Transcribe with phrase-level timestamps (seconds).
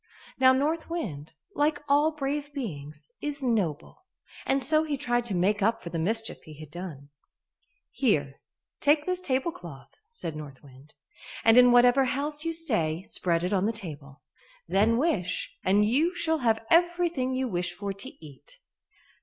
[0.39, 4.07] Now North Wind, like all brave beings, is noble,
[4.47, 7.09] and so he tried to make up for the mischief he had done.
[7.91, 8.41] "Here,
[8.79, 10.95] take this tablecloth," said North Wind,
[11.43, 14.23] "and in whatever house you stay, spread it on the table;
[14.67, 18.57] then wish, and you shall have everything you wish for to eat."